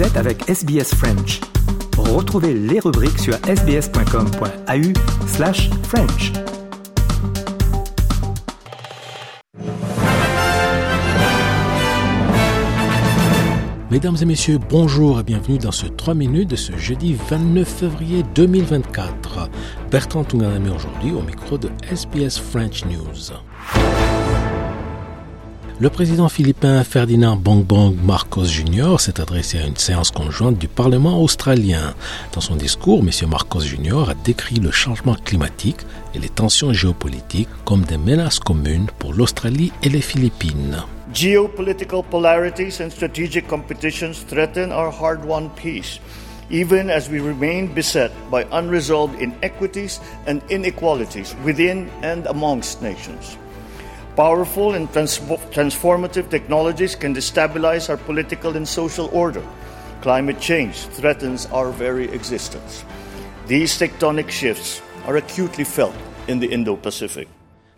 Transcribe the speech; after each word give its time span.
Vous 0.00 0.06
êtes 0.06 0.16
avec 0.16 0.48
SBS 0.48 0.94
French. 0.94 1.40
Retrouvez 1.98 2.54
les 2.54 2.80
rubriques 2.80 3.18
sur 3.18 3.34
sbs.com.au 3.34 5.26
slash 5.26 5.68
French. 5.82 6.32
Mesdames 13.90 14.16
et 14.22 14.24
messieurs, 14.24 14.58
bonjour 14.70 15.20
et 15.20 15.22
bienvenue 15.22 15.58
dans 15.58 15.70
ce 15.70 15.84
3 15.84 16.14
minutes 16.14 16.48
de 16.48 16.56
ce 16.56 16.74
jeudi 16.78 17.14
29 17.28 17.68
février 17.68 18.24
2024. 18.34 19.50
Bertrand 19.90 20.24
Tunganami 20.24 20.70
aujourd'hui 20.70 21.12
au 21.12 21.20
micro 21.20 21.58
de 21.58 21.68
SBS 21.90 22.38
French 22.38 22.86
News. 22.86 23.34
Le 25.80 25.88
président 25.88 26.28
philippin 26.28 26.84
Ferdinand 26.84 27.36
Bongbong 27.36 27.94
Marcos 28.04 28.44
Jr. 28.44 28.96
s'est 28.98 29.18
adressé 29.18 29.56
à 29.56 29.66
une 29.66 29.78
séance 29.78 30.10
conjointe 30.10 30.58
du 30.58 30.68
Parlement 30.68 31.22
australien. 31.22 31.94
Dans 32.34 32.42
son 32.42 32.56
discours, 32.56 32.98
M. 32.98 33.08
Marcos 33.30 33.60
Jr. 33.60 34.10
a 34.10 34.14
décrit 34.14 34.56
le 34.56 34.70
changement 34.70 35.16
climatique 35.24 35.78
et 36.14 36.18
les 36.18 36.28
tensions 36.28 36.74
géopolitiques 36.74 37.48
comme 37.64 37.80
des 37.80 37.96
menaces 37.96 38.40
communes 38.40 38.88
pour 38.98 39.14
l'Australie 39.14 39.72
et 39.82 39.88
les 39.88 40.02
Philippines. 40.02 40.82
Geopolitical 41.14 42.02
polarities 42.10 42.82
and 42.82 42.90
strategic 42.90 43.48
competitions 43.48 44.22
threaten 44.28 44.72
our 44.72 44.92
hard 44.92 45.24
won 45.24 45.48
peace, 45.56 45.98
even 46.50 46.90
as 46.90 47.08
we 47.08 47.20
remain 47.20 47.68
beset 47.74 48.10
by 48.30 48.44
unresolved 48.52 49.18
inequities 49.18 49.98
and 50.26 50.40
inequalities 50.50 51.34
within 51.42 51.86
and 52.02 52.26
amongst 52.26 52.82
nations. 52.82 53.38
Powerful 54.16 54.74
and 54.74 54.88
transformative 54.92 56.30
technologies 56.30 56.96
can 56.96 57.14
destabilize 57.14 57.88
our 57.88 57.96
political 57.96 58.56
and 58.56 58.66
social 58.66 59.08
order. 59.12 59.42
Climate 60.02 60.40
change 60.40 60.76
threatens 60.96 61.46
our 61.52 61.70
very 61.70 62.10
existence. 62.12 62.84
These 63.46 63.78
tectonic 63.78 64.30
shifts 64.30 64.82
are 65.06 65.16
acutely 65.16 65.64
felt 65.64 65.94
in 66.28 66.40
the 66.40 66.52
Indo 66.52 66.76
Pacific. 66.76 67.28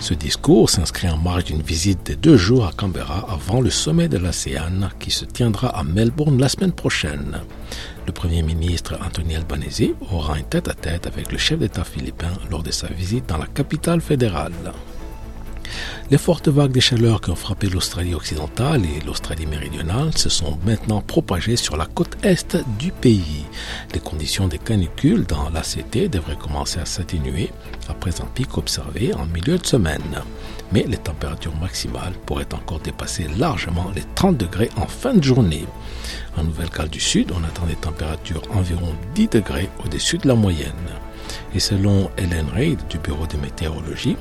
Ce 0.00 0.14
discours 0.14 0.70
s'inscrit 0.70 1.08
en 1.08 1.16
marge 1.16 1.44
d'une 1.44 1.62
visite 1.62 2.06
de 2.06 2.14
deux 2.14 2.36
jours 2.36 2.66
à 2.66 2.72
Canberra 2.72 3.26
avant 3.28 3.60
le 3.60 3.70
sommet 3.70 4.06
de 4.08 4.16
l'ASEAN 4.16 4.90
qui 5.00 5.10
se 5.10 5.24
tiendra 5.24 5.68
à 5.76 5.82
Melbourne 5.82 6.38
la 6.38 6.48
semaine 6.48 6.72
prochaine. 6.72 7.40
Le 8.06 8.12
Premier 8.12 8.42
ministre 8.42 8.96
Anthony 9.04 9.34
Albanese 9.34 9.94
aura 10.12 10.34
un 10.34 10.42
tête-à-tête 10.42 11.04
-tête 11.04 11.12
avec 11.12 11.32
le 11.32 11.38
chef 11.38 11.58
d'État 11.58 11.84
philippin 11.84 12.32
lors 12.48 12.62
de 12.62 12.70
sa 12.70 12.86
visite 12.88 13.26
dans 13.26 13.38
la 13.38 13.46
capitale 13.46 14.00
fédérale. 14.00 14.72
Les 16.10 16.18
fortes 16.18 16.48
vagues 16.48 16.72
de 16.72 16.80
chaleur 16.80 17.20
qui 17.20 17.30
ont 17.30 17.36
frappé 17.36 17.68
l'Australie 17.68 18.14
occidentale 18.14 18.82
et 18.84 19.04
l'Australie 19.04 19.46
méridionale 19.46 20.16
se 20.16 20.28
sont 20.28 20.58
maintenant 20.64 21.00
propagées 21.00 21.56
sur 21.56 21.76
la 21.76 21.86
côte 21.86 22.16
est 22.22 22.56
du 22.78 22.92
pays. 22.92 23.44
Les 23.92 24.00
conditions 24.00 24.48
des 24.48 24.58
canicules 24.58 25.24
dans 25.24 25.50
l'ACT 25.50 26.10
devraient 26.10 26.36
commencer 26.36 26.80
à 26.80 26.86
s'atténuer 26.86 27.50
après 27.88 28.20
un 28.20 28.26
pic 28.26 28.56
observé 28.56 29.12
en 29.14 29.26
milieu 29.26 29.58
de 29.58 29.66
semaine. 29.66 30.22
Mais 30.72 30.84
les 30.88 30.98
températures 30.98 31.56
maximales 31.56 32.14
pourraient 32.26 32.54
encore 32.54 32.80
dépasser 32.80 33.26
largement 33.38 33.90
les 33.94 34.04
30 34.14 34.36
degrés 34.36 34.70
en 34.76 34.86
fin 34.86 35.14
de 35.14 35.22
journée. 35.22 35.64
En 36.36 36.44
Nouvelle-Galles 36.44 36.90
du 36.90 37.00
Sud, 37.00 37.32
on 37.32 37.44
attend 37.44 37.66
des 37.66 37.74
températures 37.74 38.42
environ 38.50 38.94
10 39.14 39.28
degrés 39.28 39.70
au-dessus 39.84 40.18
de 40.18 40.28
la 40.28 40.34
moyenne. 40.34 40.72
Et 41.54 41.60
selon 41.60 42.10
Helen 42.16 42.46
Reid 42.54 42.78
du 42.88 42.98
Bureau 42.98 43.26
de 43.26 43.36
météorologie, 43.36 44.16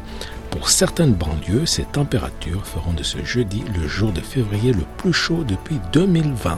pour 0.57 0.69
certaines 0.69 1.13
banlieues, 1.13 1.67
ces 1.67 1.83
températures 1.83 2.65
feront 2.65 2.93
de 2.93 3.03
ce 3.03 3.23
jeudi 3.23 3.63
le 3.79 3.87
jour 3.87 4.11
de 4.11 4.21
février 4.21 4.73
le 4.73 4.85
plus 4.97 5.13
chaud 5.13 5.43
depuis 5.43 5.77
2020. 5.93 6.57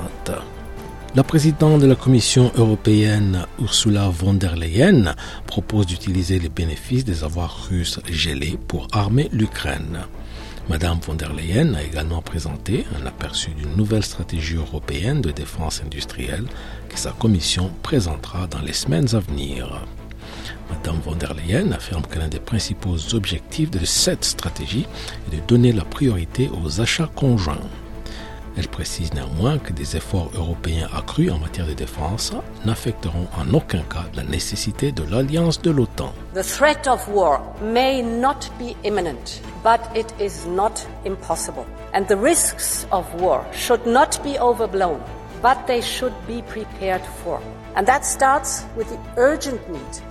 La 1.15 1.23
présidente 1.23 1.81
de 1.81 1.85
la 1.85 1.95
Commission 1.95 2.49
européenne, 2.55 3.45
Ursula 3.59 4.07
von 4.07 4.35
der 4.35 4.55
Leyen, 4.55 5.15
propose 5.47 5.85
d'utiliser 5.85 6.39
les 6.39 6.47
bénéfices 6.47 7.03
des 7.03 7.25
avoirs 7.25 7.67
russes 7.69 7.99
gelés 8.09 8.57
pour 8.69 8.87
armer 8.93 9.27
l'Ukraine. 9.33 10.05
Madame 10.69 10.99
von 11.05 11.15
der 11.15 11.33
Leyen 11.33 11.73
a 11.73 11.83
également 11.83 12.21
présenté 12.21 12.85
un 13.01 13.05
aperçu 13.05 13.49
d'une 13.49 13.75
nouvelle 13.75 14.05
stratégie 14.05 14.55
européenne 14.55 15.19
de 15.19 15.31
défense 15.31 15.81
industrielle 15.85 16.45
que 16.87 16.97
sa 16.97 17.11
commission 17.11 17.69
présentera 17.83 18.47
dans 18.47 18.61
les 18.61 18.73
semaines 18.73 19.13
à 19.13 19.19
venir. 19.19 19.83
Von 21.03 21.17
der 21.17 21.33
Leyen 21.33 21.71
affirme 21.71 22.03
que 22.09 22.19
l'un 22.19 22.27
des 22.27 22.39
principaux 22.39 23.13
objectifs 23.13 23.71
de 23.71 23.85
cette 23.85 24.25
stratégie 24.25 24.85
est 25.27 25.35
de 25.35 25.41
donner 25.47 25.71
la 25.71 25.85
priorité 25.85 26.49
aux 26.61 26.81
achats 26.81 27.09
conjoints. 27.15 27.57
Elle 28.57 28.67
précise 28.67 29.13
néanmoins 29.13 29.57
que 29.59 29.71
des 29.71 29.95
efforts 29.95 30.29
européens 30.35 30.89
accrus 30.93 31.31
en 31.31 31.37
matière 31.37 31.67
de 31.67 31.73
défense 31.73 32.33
n'affecteront 32.65 33.27
en 33.37 33.53
aucun 33.53 33.83
cas 33.83 34.05
la 34.15 34.23
nécessité 34.23 34.91
de 34.91 35.03
l'alliance 35.09 35.61
de 35.61 35.71
l'OTAN. 35.71 36.13
The 36.33 36.43
threat 36.43 36.87
of 36.87 37.07
war 37.07 37.39
may 37.61 38.01
not 38.01 38.49
be 38.59 38.75
imminent, 38.83 39.41
but 39.63 39.79
it 39.95 40.13
is 40.19 40.45
not 40.45 40.85
impossible. 41.05 41.65
And 41.93 42.05
the 42.07 42.17
risks 42.17 42.85
of 42.91 43.05
war 43.21 43.45
should 43.53 43.85
not 43.85 44.21
be 44.23 44.37
overblown, 44.41 44.99
but 45.41 45.65
they 45.65 45.81
should 45.81 46.13
be 46.27 46.41
prepared 46.41 47.03
for. 47.23 47.39
And 47.77 47.85
that 47.85 48.03
starts 48.03 48.65
with 48.75 48.89
the 48.89 48.99
urgent 49.15 49.61
need 49.69 50.03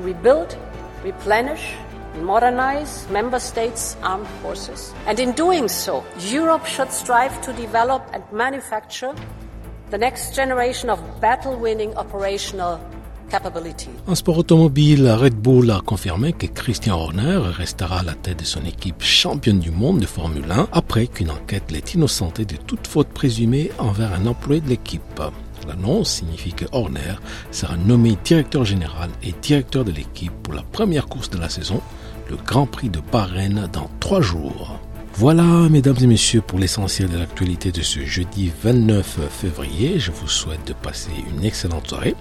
to 0.00 0.06
rebuild, 0.06 0.56
replenish, 1.04 1.74
and 2.14 2.24
modernize 2.24 3.06
member 3.10 3.40
states' 3.40 3.96
armed 4.02 4.26
forces. 4.42 4.92
And 5.06 5.18
in 5.18 5.32
doing 5.32 5.68
so, 5.68 6.04
Europe 6.18 6.66
should 6.66 6.90
strive 6.90 7.40
to 7.42 7.52
develop 7.52 8.02
and 8.12 8.22
manufacture 8.32 9.14
the 9.90 9.98
next 9.98 10.34
generation 10.34 10.90
of 10.90 10.98
battle 11.20 11.56
winning 11.56 11.96
operational. 11.96 12.80
En 14.08 14.16
sport 14.16 14.38
automobile, 14.38 15.08
Red 15.16 15.34
Bull 15.34 15.70
a 15.70 15.80
confirmé 15.82 16.32
que 16.32 16.48
Christian 16.48 16.96
Horner 16.96 17.38
restera 17.56 18.00
à 18.00 18.02
la 18.02 18.14
tête 18.14 18.40
de 18.40 18.44
son 18.44 18.64
équipe 18.64 19.04
championne 19.04 19.60
du 19.60 19.70
monde 19.70 20.00
de 20.00 20.06
Formule 20.06 20.50
1 20.50 20.66
après 20.72 21.06
qu'une 21.06 21.30
enquête 21.30 21.70
l'ait 21.70 21.94
innocenté 21.94 22.44
de 22.44 22.56
toute 22.56 22.88
faute 22.88 23.06
présumée 23.06 23.70
envers 23.78 24.12
un 24.14 24.26
employé 24.26 24.60
de 24.60 24.68
l'équipe. 24.68 25.22
L'annonce 25.68 26.10
signifie 26.10 26.52
que 26.52 26.64
Horner 26.72 27.16
sera 27.50 27.76
nommé 27.76 28.16
directeur 28.24 28.64
général 28.64 29.10
et 29.22 29.34
directeur 29.42 29.84
de 29.84 29.92
l'équipe 29.92 30.32
pour 30.42 30.54
la 30.54 30.62
première 30.62 31.06
course 31.06 31.30
de 31.30 31.38
la 31.38 31.48
saison, 31.48 31.80
le 32.28 32.36
Grand 32.36 32.66
Prix 32.66 32.88
de 32.90 33.00
Bahreïn, 33.12 33.68
dans 33.72 33.90
trois 34.00 34.20
jours. 34.20 34.78
Voilà, 35.14 35.68
mesdames 35.68 35.96
et 36.00 36.06
messieurs, 36.06 36.40
pour 36.40 36.58
l'essentiel 36.58 37.08
de 37.08 37.18
l'actualité 37.18 37.72
de 37.72 37.82
ce 37.82 38.00
jeudi 38.00 38.50
29 38.62 39.18
février. 39.28 39.98
Je 39.98 40.12
vous 40.12 40.28
souhaite 40.28 40.66
de 40.66 40.72
passer 40.72 41.10
une 41.28 41.44
excellente 41.44 41.88
soirée. 41.88 42.14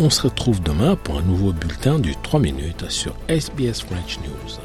On 0.00 0.10
se 0.10 0.22
retrouve 0.22 0.60
demain 0.60 0.96
pour 0.96 1.18
un 1.18 1.22
nouveau 1.22 1.52
bulletin 1.52 1.98
du 1.98 2.14
3 2.16 2.40
minutes 2.40 2.90
sur 2.90 3.14
SBS 3.28 3.82
French 3.82 4.18
News. 4.18 4.58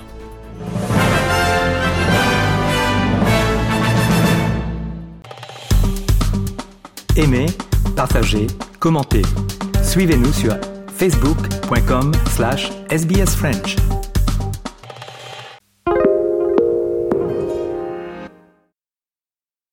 Aimez, 7.16 7.46
partagez, 7.96 8.48
commentez. 8.80 9.24
Suivez-nous 9.84 10.34
sur 10.34 10.56
facebook.com 10.98 12.12
slash 12.36 12.72
sbsfrench. 12.90 13.99